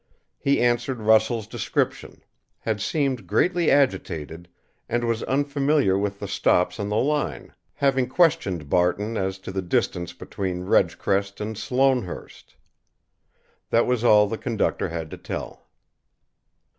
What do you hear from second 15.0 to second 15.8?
to tell.